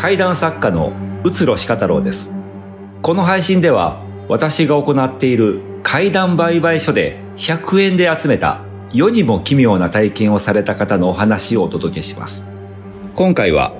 [0.00, 0.94] 怪談作家の
[1.24, 2.30] うつろしか太郎です。
[3.02, 12.46] この配信では私が行っている怪談売買所で100円で集めた世にも奇妙な体験をされた方のお話をお届けします。
[13.14, 13.74] 今回は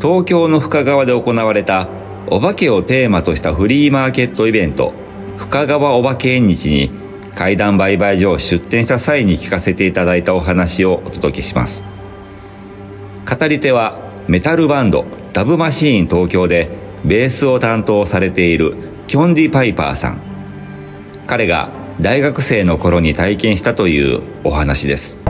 [0.00, 1.90] 東京の深川で行われた
[2.28, 4.94] お化けをテーマとしたフリーマーケットイベント
[5.36, 6.90] 深川お化け縁日に
[7.34, 11.84] 怪談売買所を出店した際に聞かせていただいたお話をお届けします。
[13.30, 15.04] 語り手はメタルバンド
[15.36, 16.70] ラブマシーン東京で
[17.04, 18.74] ベースを担当されている
[19.06, 20.22] キョンディ・パイパーさん。
[21.26, 25.25] 彼が大学生の頃に体験したというお話です。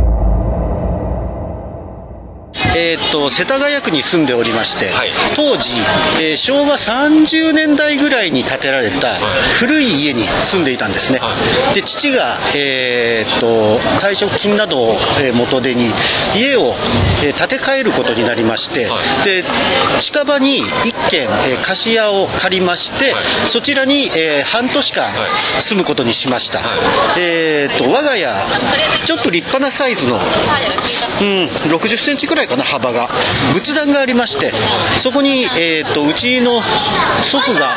[2.76, 5.72] えー、っと世田谷区に住んでおりまして、はい、当時、
[6.20, 9.18] えー、昭和30年代ぐらいに建てられた
[9.58, 11.34] 古い家に住んでいたんですね、は
[11.72, 15.90] い、で父が、えー、っと退職金などを、え元手に
[16.36, 16.74] 家を、
[17.24, 19.42] え建て替えることになりまして、はい、で
[20.00, 23.14] 近場に1軒、え貸し屋を借りまして、
[23.46, 25.12] そちらに、え半年間
[25.60, 26.60] 住むことにしました、
[27.18, 28.34] えー、っと我が家
[29.06, 30.20] ちょっと立派なサイズの、うん、
[31.46, 33.08] 60センチくらいかな幅が。
[33.54, 34.52] 仏壇がありまして
[35.00, 36.60] そこに、えーと、うちの
[37.22, 37.74] 祖父が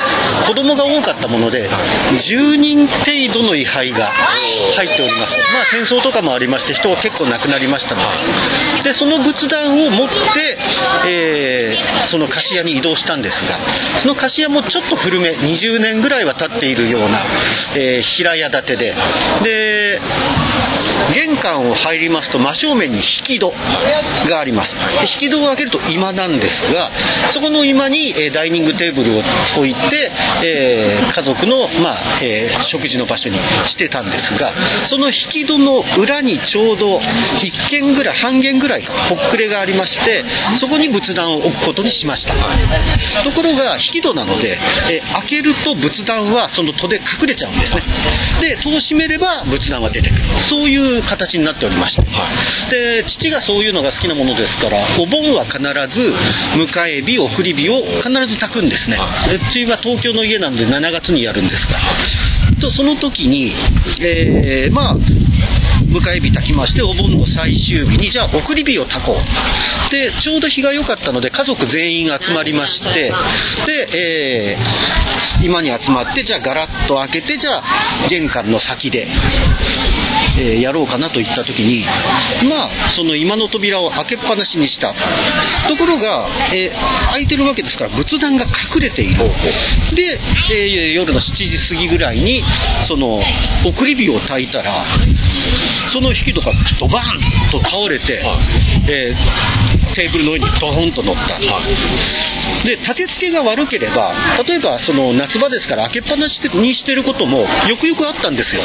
[0.47, 1.69] 子供が多かったもので
[2.13, 4.11] 10人程度の位牌が
[4.75, 5.39] 入っております。
[5.53, 8.07] まあ戦争とかもありまして人が結構亡くなりましたので。
[8.83, 10.57] でその仏壇を持って、
[11.07, 13.57] えー、その菓子屋に移動したんですが
[14.01, 17.19] その菓子屋もちょっと古め20年ぐらいは経っているような、
[17.75, 18.95] えー、平屋建てで。
[19.43, 20.01] で
[21.13, 23.53] 玄関を入りますと真正面に引き戸
[24.29, 24.75] があります。
[24.99, 26.91] で引き戸を開けると居間なんですが
[27.31, 29.21] そこの居間に、えダイニングテーブルを
[29.57, 30.11] 置いて、
[30.43, 33.35] えー、家族の、まあえー、食事の場所に
[33.65, 34.53] してたんですが
[34.85, 40.23] その引き戸の裏にちょうど1軒ぐらい半軒ぐらいかほっくれがありまして
[40.55, 42.33] そこに仏壇を置くことにしました。
[43.23, 44.57] ところが引き戸なので、
[44.91, 47.83] えー、開けると仏壇はその戸で隠れちゃうんですね。
[48.41, 50.23] で戸を閉めれば仏壇は出てくる。
[50.49, 56.13] そういう形になっておりました、はい、で父がそういうのが好きなものですからお盆は必ず
[56.55, 61.79] 迎え日送り火を必ず炊くんですね、うちは東京の家なんで7月にやるんですが。
[62.59, 63.53] とその時に、
[64.01, 69.91] えー、まあ迎え火炊きましてお盆の最終日にじゃあ送り火を炊こう。
[69.91, 73.11] でちょうど日が良かったので家族全員集まりまして
[73.65, 77.63] で、えー、今に集まってじゃあガラッと開けてじゃあ
[78.07, 79.07] 玄関の先で
[80.39, 81.85] え、やろうかなといった時に
[82.49, 84.93] まあその今の扉を開けっぱなしにした。
[85.67, 89.23] ところが、えー、開いてるわけですから仏壇が隠れている。
[89.95, 90.19] で、
[90.51, 92.43] えー、夜の7時過ぎぐらいに
[92.87, 93.21] その
[93.65, 94.71] 送り火を焚いたら
[95.91, 98.21] その引きとかドバーンと倒れて、
[98.87, 101.39] えー、テーブルの上にドホンと乗った、
[102.65, 104.13] で立て付けが悪ければ
[104.47, 107.47] 例えばその夏場ですから開けっぱなしにしてることもよ
[107.79, 108.61] くよくあったんですよ。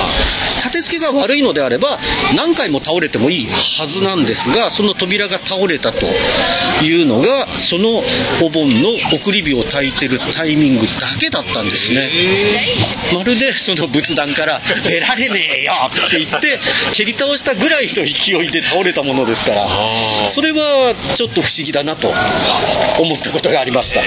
[0.59, 1.99] 立て付けが悪いのであれば
[2.37, 6.07] 何回も倒れてもいいはずなんですがその扉が倒れたと
[6.83, 8.03] いうのがその
[8.43, 12.11] お盆の送り火を焚いてるタイミングだけだったんですね。
[13.13, 16.59] まるでその仏壇から「出られねえよ!」って言って
[16.93, 19.69] 蹴り倒したぐらいの勢いで倒れたものですから。
[20.29, 22.09] それはちょっと不思議だなと
[23.01, 24.03] 思ったことがありました。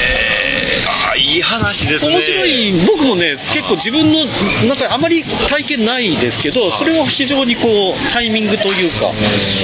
[1.18, 2.14] いい話ですね。
[2.14, 2.74] 面白い。
[2.86, 4.26] 僕もね結構自分の
[4.68, 9.12] なんかあまり体験ないですけどそれは非常にこうタイミングというか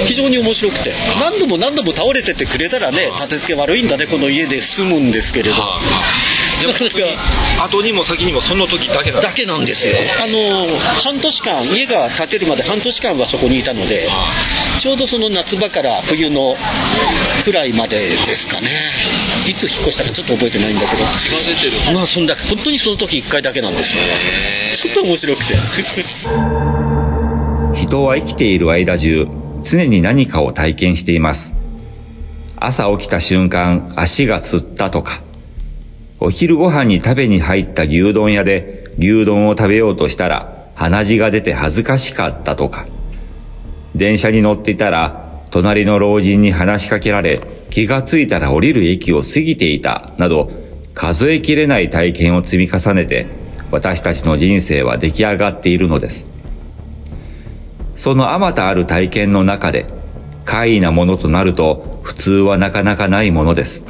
[0.06, 0.92] 非常に面白くて。
[1.20, 5.56] 何度も何度も倒れててくれたらね立て付け悪いんだねこの家で住むんですけれど
[6.66, 9.94] でも後にも先にもその時だけなんだけなんですよ。
[10.22, 10.66] あの
[11.02, 14.08] 半年間家が建てるまで半年間はそこにいたので
[14.78, 16.56] ちょうどその夏場から冬の
[17.44, 18.92] くらいまでですかね。
[19.48, 21.04] いつ引っ越したかちょっと覚えてないんだけど。
[21.92, 24.02] まあそんだ本当にその時1回だけなんですよ。
[24.72, 25.54] ちょっと面白くて。
[27.74, 29.26] 人は生きている間中
[29.62, 31.52] 常に何かを体験しています。
[32.56, 35.22] 朝起きた瞬間足がつったとか
[36.24, 42.86] お昼ご飯に食べに入った牛丼屋で牛丼を食べようとしたら鼻血が出て恥ずかしかったとか、
[43.94, 50.50] 電車に乗っていたら隣の老人に話しかけられ気がついたら降りる駅を過ぎていたなど
[50.94, 53.26] 数えきれない体験を積み重ねて
[53.70, 56.26] 私たちの人生は出来上がっているのです。
[57.96, 59.92] そのあまたある体験の中で
[60.46, 63.84] 怪異なものとなると普通はなかなかないものです。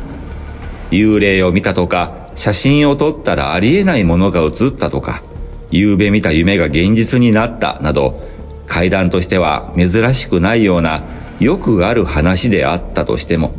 [0.90, 5.22] 幽霊を見たとか、写真を撮ったらありえないものが映ったとか、
[5.70, 8.22] 夕べ見た夢が現実になったなど、
[8.66, 11.04] 階段としては珍しくないような
[11.40, 13.54] よくある話であったとしても、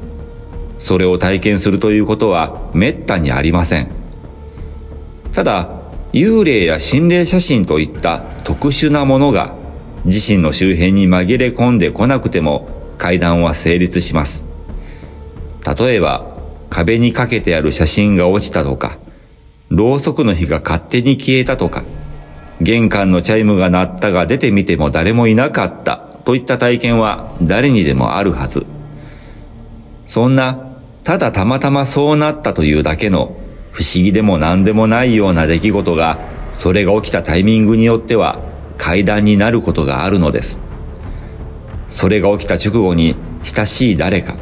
[0.80, 3.90] それを体験するということは滅多にありません。
[5.32, 5.70] ただ、
[6.14, 9.54] 幽霊や心霊写真といった特殊なものが
[10.06, 14.44] 自身の周辺に紛れ込んでこなくても階段は成立します。
[15.78, 16.35] 例えば、
[16.76, 18.98] 壁にかけてある写真が落ちたとか、
[19.70, 21.86] ろうそくの火が勝手に消えたとか、
[22.60, 25.96] 玄関のチャイムが鳴ったが出てみても誰もいなかった
[26.26, 28.66] といった体験は誰にでもあるはず。
[30.06, 30.68] そんな、
[31.06, 33.38] ただたまたまそうなったというだけの
[33.72, 36.20] 不思議でも何でもないような出来事が、
[36.52, 38.42] それが起きたタイミングによっては
[38.76, 40.60] 階段になることがあるのです。
[41.88, 44.36] それが起きた直後に親しい誰か、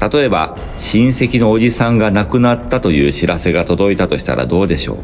[0.00, 4.98] 例えば親戚のおじさんが亡くなったという知らせが届いたとしたらどうでしょう？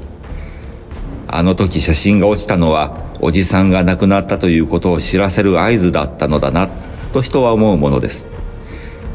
[1.27, 6.69] あの時写真が落ちたのはおじさんが亡くなったということを知らせる合図だったのだな、
[7.13, 8.27] と人は思うものです。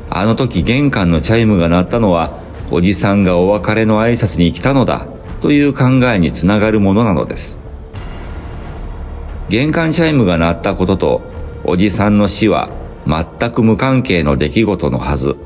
[0.10, 2.38] あの時玄関のチャイムが鳴ったのは
[2.72, 5.08] おじさんがお別れの挨拶に来たのだ
[5.40, 7.58] という考えにつながるものなのです。
[9.48, 11.22] 玄関チャイムが鳴ったことと
[11.64, 12.70] おじさんの死は
[13.08, 15.38] 全く無関係の出来事のはず。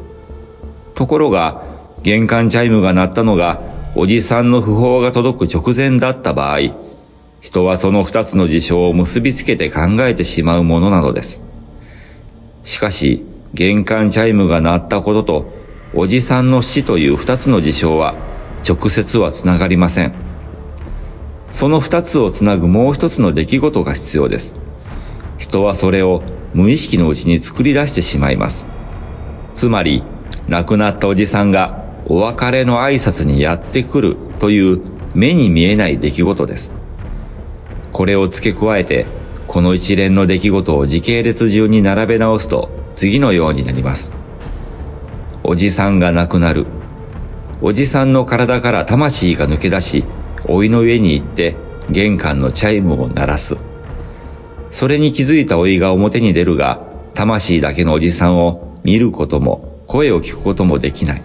[0.96, 1.64] ところが
[2.02, 3.62] 玄関チャイムが鳴ったのが
[3.96, 6.60] おじさんの訃報が届く直前だった場合、
[7.42, 11.42] 人はその二つの事象を結びつけて考えてしまうものなのです。
[12.64, 15.54] しかし、玄関チャイムが鳴ったことと、
[15.94, 18.16] おじさんの死という二つの事象は、
[18.68, 20.14] 直接はつながりません。
[21.52, 24.56] その二つをつなぐもう一つの出来事が必要です。
[25.38, 26.24] 人はそれを
[26.54, 28.66] 無意識のうちに作り出してしまいます。
[29.54, 30.04] つまり、
[30.50, 34.82] 亡くなったおじさんがお別れの挨拶にやってくるという
[35.14, 36.72] 目に見えない出来事です。
[37.92, 39.06] これを付け加えて、
[39.48, 44.12] この一連の出来事を時系列順に並べ直すと次のようになります。
[45.44, 46.66] おじさんが亡くなる。
[47.62, 50.06] おじさんの体から魂が抜け出し、
[50.48, 51.56] 甥の家に行って
[51.90, 53.56] 玄関のチャイムを鳴らす。
[54.72, 61.22] それに気づいた甥が表に出るが、魂だけのおじさんを見ることも声を聞くこともできない。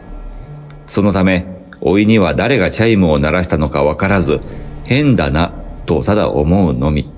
[0.84, 1.46] そのため、
[1.80, 4.42] 甥には誰がチャイムを鳴らしたのかわからず、
[4.84, 5.54] 変だな、
[5.86, 7.10] とただ思うのみ。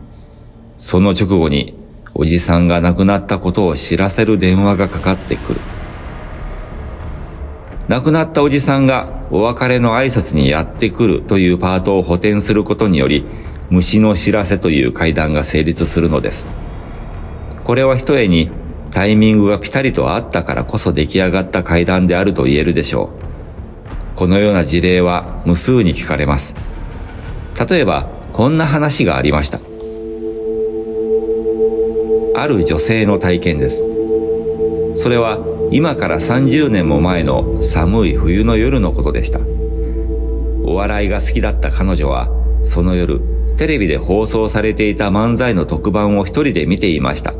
[0.78, 1.76] その直後に、
[2.14, 5.60] おじさんが亡くなったことを知らせる電話がかかってくる。
[7.88, 13.24] 亡くなったおじさんがお別れの挨拶にやってくるというパートを補填することにより、
[13.70, 16.46] 虫の知らせという階段が成立するのです。
[17.64, 18.52] これは一重に
[18.90, 23.10] タイミングがピタリとあったからこそ出来上がった階段であると言えるでしょ
[24.14, 24.16] う。
[24.16, 26.54] このような事例は無数に聞かれます。
[27.68, 29.60] 例えば、こんな話がありました。
[32.40, 33.84] ある女性の体験です。
[34.96, 35.38] それは
[35.70, 39.40] 今から30年も前の寒い冬の夜のことでした。
[40.64, 42.28] お笑いが好きだった彼女は、
[42.62, 43.20] その夜、
[43.56, 47.39] テレビで放送されていた漫才の特番を一人で見ていました。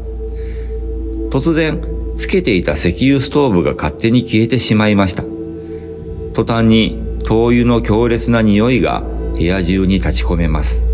[1.31, 1.81] 突然、
[2.17, 5.23] つけていた石油ストーブが勝手に消えてしまいました。
[6.35, 9.05] 途端に灯油の強烈な匂いが
[9.37, 10.85] 部屋中に立ち込めます。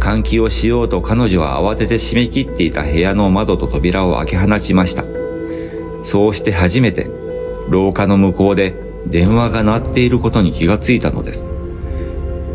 [0.00, 5.04] 換気をしようと彼女は慌てて閉め切っていた部屋の窓と扉を開け放ちました。
[6.02, 7.10] そうして初めて
[7.68, 8.74] 廊下の向こうで
[9.06, 11.46] 電話が鳴っていることに気がついたのです。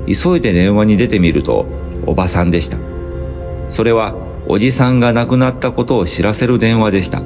[0.05, 1.65] 急いで電話に出てみると
[2.05, 2.77] おばさんでした。
[3.69, 7.21] それはおじさんが亡くなったことを知らせる電話でした。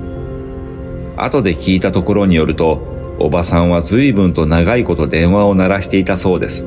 [1.18, 2.82] 後で聞いたところによると
[3.20, 6.66] おばさんは随分と長いこと電話を鳴らしていたそうです。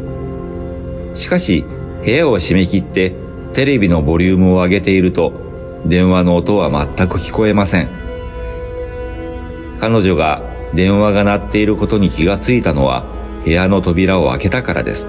[1.14, 1.64] しかし、
[2.04, 3.12] 部屋を閉め切って
[3.52, 5.32] テレビのボリュームを上げていると、
[5.84, 7.88] 電話の音は全く聞こえません。
[9.80, 10.42] 彼女が
[10.72, 13.04] 電話が鳴っていることに気がついたのは
[13.44, 15.08] 部屋の扉を開けたからです。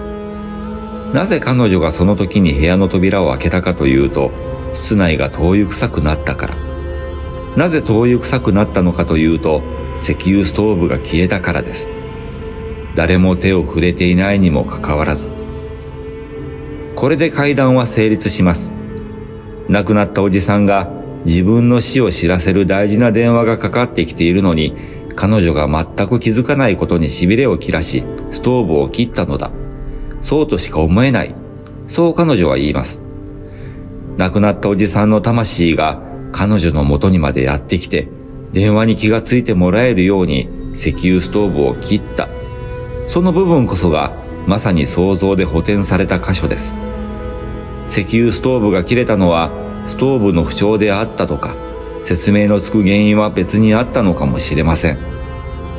[1.14, 4.32] なぜ彼女がその時に部屋の扉を開けたかというと、
[4.76, 6.56] 室内が灯油臭くなったから。
[7.56, 9.64] なぜ灯油臭くなったのかというと、
[9.98, 11.90] 石油ストーブが消えたからです。
[12.96, 15.30] 誰も手を触れていないにもかかわらず。
[16.96, 18.74] これで階段は成立します。
[19.70, 20.92] 亡くなったおじさんが
[21.26, 24.76] 自分の死を知らせる大事な電話がかかってきているのに、
[25.16, 29.52] 彼女が全く気づかないことに痺れを切らし、ストーブを切ったのだ。
[30.22, 31.34] そうとしか思えない。
[31.88, 33.05] そう彼女は言います。
[34.18, 38.08] 亡くなったおじさんの魂が彼女の元にまでやってきて、
[38.52, 42.30] 電話に気がついてもらえるように石油ストーブを切った。
[43.08, 44.14] その部分こそが
[44.48, 46.76] まさに想像で補填された箇所です。
[47.88, 49.52] 石油ストーブが切れたのは
[49.84, 51.56] ストーブの不調であったとか、
[52.02, 55.00] 説明のつく原因は別にあったのかもしれません。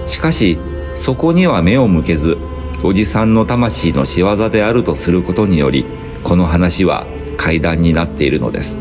[0.05, 0.59] しかし、
[0.95, 2.37] そこには目を向けず、
[2.83, 5.87] おじさんの魂の仕業であるとすることにより、
[6.23, 7.07] この話は
[7.47, 8.77] 怪談になっているのです。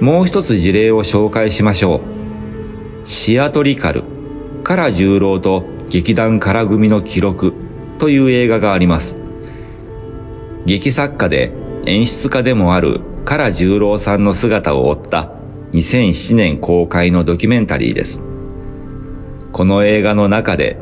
[0.00, 3.06] もう一つ事例を紹介しましょう。
[3.06, 4.02] シアトリカル、
[4.64, 7.54] 唐十郎と劇団唐組の記録
[7.98, 9.18] という映画があります。
[10.66, 11.52] 劇作家で
[11.86, 15.30] 演出家でもある唐十郎さんの姿を追った
[15.74, 18.20] 2007年公開のドキュメンタリーです。
[19.52, 20.76] この映画の中で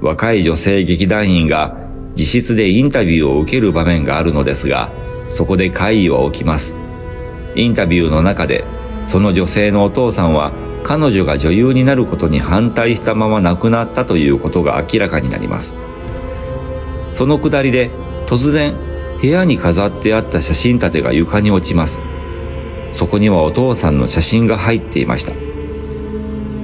[0.00, 1.76] 若い女性劇団員が
[2.16, 4.90] 自室でインタビューを受ける場面があるのですが、
[5.28, 6.76] そこで会議は起きます。
[7.56, 8.64] インタビューの中で、
[9.04, 10.52] その女性のお父さんは
[10.82, 15.76] 彼女が女優になることに反対したまま亡くなったということが明らかになります。
[17.12, 17.90] そのくだりで
[18.26, 18.74] 突然
[19.20, 22.02] 部屋に飾ってあった写真立てが床に落ちます。
[22.92, 25.32] そこにはお父さんの写真が入っていました。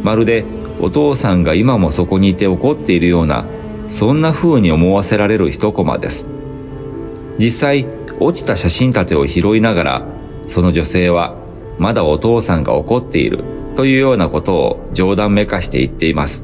[0.02, 0.44] まるで
[0.80, 3.46] お父さんが今もそこにいて怒っているような、
[3.88, 6.26] そんな風に思わせられる一コマです。
[7.38, 7.86] 実際、
[8.20, 11.36] 落ちた写真立てを拾いながらその女性は、
[11.78, 13.44] まだお父さんが怒っている
[13.76, 16.42] というようなことを冗談めかして言っています。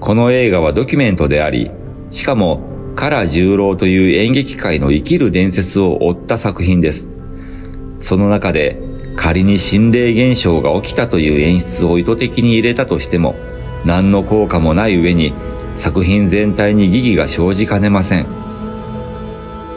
[0.00, 1.70] この映画はドキュメントであり、
[2.10, 2.60] しかも、
[2.94, 7.08] 唐十郎という演劇界の生きる伝説を追った作品です。
[8.00, 8.78] その中で、
[9.16, 13.34] 仮に心霊現象が起きたという演出を意図的に入れたとしても、
[13.86, 15.32] 何の効果もない上に、
[15.74, 18.26] 作品全体に疑義が生じかねません。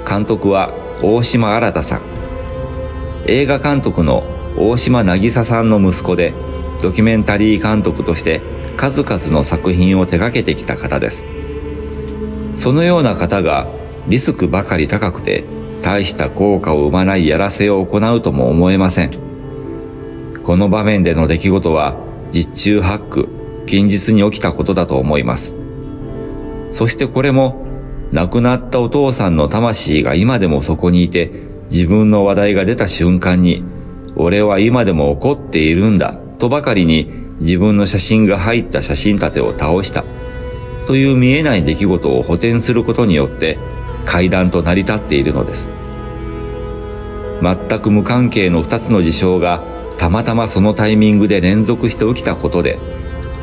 [0.05, 2.01] 監督は大島新さん。
[3.27, 4.23] 映画監督の
[4.57, 6.33] 大島渚さんの息子で、
[6.81, 8.41] ドキュメンタリー監督として
[8.77, 11.25] 数々の作品を手掛けてきた方です。
[12.53, 13.67] そのような方が
[14.07, 15.43] リスクばかり高くて
[15.81, 19.11] 大した効果を生まないやらせを行うとも思えません。
[20.43, 21.95] この場面での出来事は
[22.31, 23.29] 実中八九、
[23.65, 25.55] 現実に起きたことだと思います。
[26.71, 27.64] そしてこれも
[28.11, 31.31] 亡くなったお父さんの魂が今でもそこにいて
[31.69, 33.63] 自分の話題が出た瞬間に、
[34.15, 40.05] 俺は今でも怒っているんだ、とばかりに自分の写真が入った写真立てを倒した、
[40.85, 43.57] という見えない出来事を補填することによって
[44.05, 45.69] 階段と成り立っているのです。
[47.41, 49.61] 全く無関係の二つの事象が
[49.97, 52.79] たまたまそのタイミングで連続して起きたことで、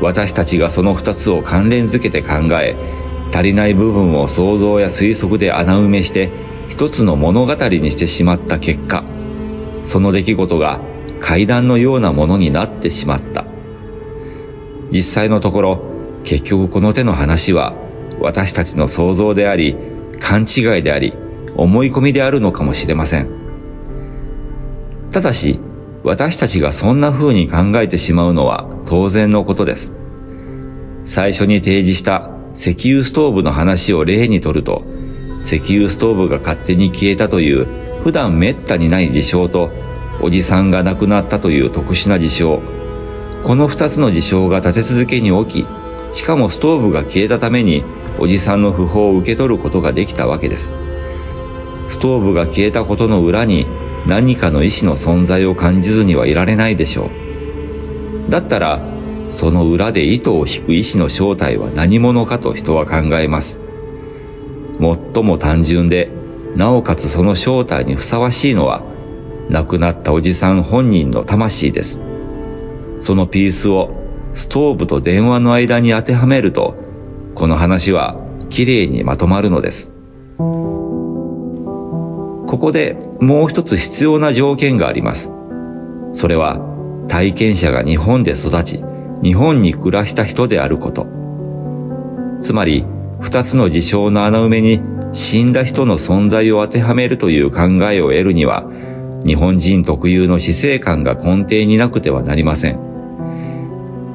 [0.01, 2.75] 私たちがその二つを関連づけて考え、
[3.33, 6.29] 足りない部分を想像や推測で穴埋めして
[6.69, 9.03] 一つの物語にしてしまった結果、
[9.83, 10.79] その出来事が
[11.19, 13.45] 階段のようなものになってしまった。
[14.91, 15.81] 実際のところ、
[16.23, 17.75] 結局この手の話は
[18.19, 19.75] 私たちの想像であり、
[20.19, 21.13] 勘違いであり、
[21.55, 23.29] 思い込みであるのかもしれません。
[25.11, 25.59] ただし、
[26.03, 29.91] 私たちがそんな風に考えてしまうのは当然のことです。
[31.03, 34.83] 最初に提示した石油ストーブの話を例にとると、
[35.41, 37.67] 石油ストーブが勝手に消えたという
[38.03, 39.71] 普段滅多にない事象と、
[40.21, 42.61] おじさんが亡くなったという特殊な事象。
[43.43, 45.67] この二つの事象が立て続けに起き、
[46.15, 47.83] しかもストーブが消えたために、
[48.19, 50.73] おじさんの訃報を受け取ることができたわけです。
[51.87, 53.65] ストーブが消えたことの裏に
[54.07, 57.09] 何かの意志の存在を感じずにはいられないでしょ
[58.27, 58.31] う。
[58.31, 58.92] だったら、
[59.33, 63.59] その裏で糸を引く意志の正体は何者かと人は考えます。
[64.79, 66.11] 最も単純で、
[66.55, 68.83] なおかつその正体にふさわしいのは、
[69.49, 71.99] 亡くなったおじさん本人の魂です。
[72.99, 73.95] そのピースを
[74.33, 76.75] ストーブと電話の間に当てはめると、
[77.33, 79.91] この話は綺麗にまとまるのです。
[80.37, 80.45] こ
[82.59, 85.31] こでもう一つ必要な条件があります。
[86.13, 86.61] それは
[87.07, 88.83] 体験者が日本で育ち、
[89.23, 91.07] 日本に暮らした人であること。
[92.41, 92.85] つまり、
[93.21, 94.81] 二つの事象の穴埋めに
[95.13, 98.69] 死んだ人の存在を当てはめるという考えを得るには、
[99.25, 102.79] 日本人特有の死生観が根底になくてはなりません。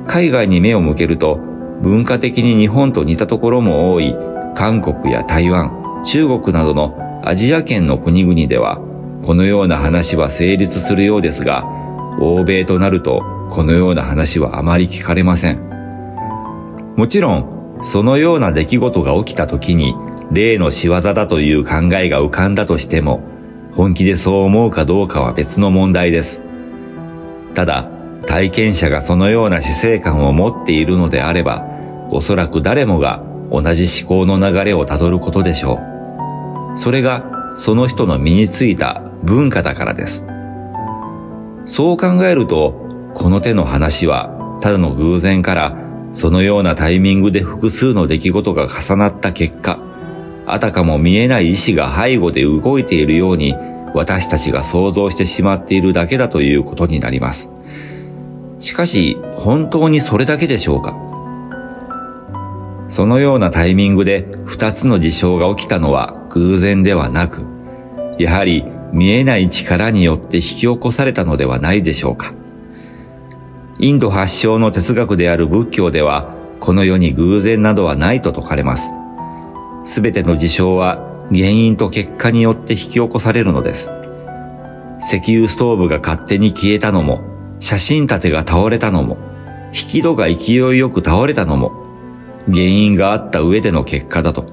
[0.07, 1.41] 海外に目を向けると、
[1.83, 4.15] 文化的に日本と似たところも多い
[4.55, 8.79] 韓国や台湾、中国などのアジア圏の国々では、
[9.23, 11.65] このような話は成立するようですが、
[12.21, 15.61] 欧米となるとこのような話はあまり聞かれません。
[16.97, 19.95] もちろん、そのような出来事が起きた時に、
[20.31, 23.23] 例の仕業だという考えが浮かんだとしても、
[23.73, 26.43] 本気でそう思うかどうかは別の問題です。
[27.55, 27.89] ただ、
[28.27, 31.67] 体験者がそのような死生観を持っているのであれば、
[32.11, 35.81] おそらく誰もが同じ思考の流れをたどることでしょ
[36.75, 36.79] う。
[36.79, 40.25] それがその人の身についた文化だからです。
[41.67, 45.77] そう考えると、この手の話はただの偶然から
[46.13, 49.79] そのようなタイミングで複数の出来事が重なった結果、
[50.47, 53.55] あたかも見えない意志が背後で動いているように
[53.95, 57.51] 私たちが想像してしまっているだけだということになります。
[58.59, 60.97] しかし、本当にそれだけでしょうか？
[62.89, 67.47] そのようなタイミングで二つの事象が起きたのは偶然ではなく、
[68.19, 72.33] やはり見えない力によって引き起こされたのではないでしょうか？
[73.81, 78.93] インド発祥の哲学である仏教では、この世に偶然などはないと説かれます。
[79.85, 83.93] すべての事象は原因と結果によって引き起こされるのです。
[85.01, 87.21] 石油ストーブが勝手に消えたのも、
[87.61, 89.17] 写真立てが倒れたのも、
[89.69, 91.71] 引き戸が勢いよく倒れたのも、
[92.51, 94.47] 原因があった上での結果だと。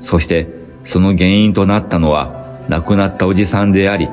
[0.00, 0.48] そして、
[0.82, 4.10] その原因となったのは、亡くなったおじさんであり、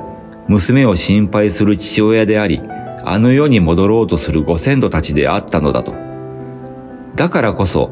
[0.48, 2.62] 娘を心配する父親であり、
[3.04, 5.94] あの世に戻ろうとするご先祖たちであったのだと。
[7.16, 7.92] だからこそ、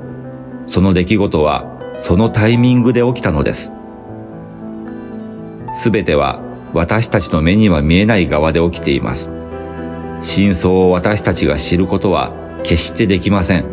[0.68, 3.74] その出来事は、そのタイミングで起きたのです。
[5.74, 6.42] すべては、
[6.74, 9.32] 私たちの目には見えない側で起きています。
[10.22, 13.66] 真相を私たちが知ることは決してできません。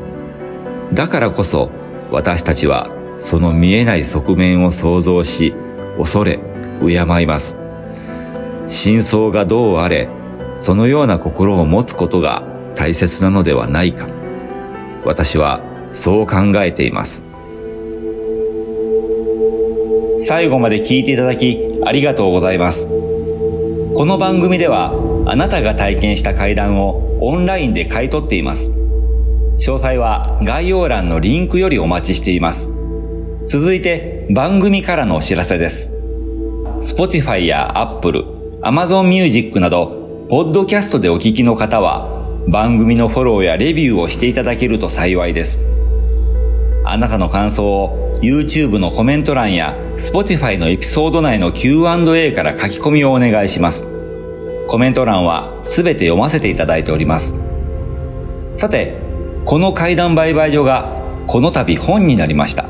[0.95, 1.71] だからこそ
[2.13, 5.55] 私たちはその見えない側面を想像し、
[5.99, 6.39] 恐れ、
[6.81, 7.59] 敬います。
[8.67, 10.09] 真相がどうあれ、
[10.59, 12.43] そのような心を持つことが
[12.75, 14.09] 大切なのではないか。
[15.05, 17.23] 私はそう考えています。
[20.21, 22.87] 最後まで聞いていただきありがとうございます。
[22.87, 24.93] この番組では
[25.27, 28.71] あなたが体験した階段をオンラインで買い取っています。
[29.59, 32.69] 詳細は概要欄のリンクよりお待ちしています。
[33.47, 35.89] 続いて番組からのお知らせです。
[36.83, 38.25] Spotify や Apple、
[38.63, 42.09] Amazon Music など、ポッドキャストでお聞きの方は、
[42.49, 45.61] 番組のフォローやレビューをしていただけると幸いです。
[46.85, 53.87] あなたの感想を YouTube のコメント欄や Spotify のエピソード内の Q&A から書き込みをお願いします。
[54.67, 57.33] コメント欄はすべて読ませていただいております。
[58.57, 58.97] さて、
[59.45, 60.91] この階段売買所が
[61.29, 62.65] この度本になりました。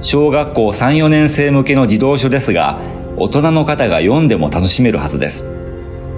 [0.00, 2.80] 小学校3、4年生向けの児童書ですが、
[3.16, 5.51] 大人の方が読んでも楽しめるはずです。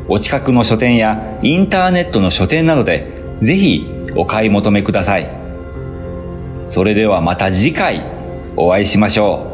[0.08, 5.30] お近くの書店やインターネットの書店などでぜひお買い求めください。
[6.66, 8.02] それではまた次回
[8.56, 9.53] お会いしましょう。